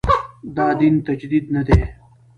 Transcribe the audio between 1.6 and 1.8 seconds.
دی.